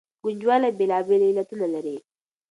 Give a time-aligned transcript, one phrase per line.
[0.23, 1.97] ګنجوالي بېلابېل علتونه لري.